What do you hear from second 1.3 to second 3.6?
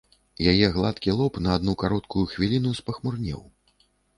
на адну кароткую хвіліну спахмурнеў.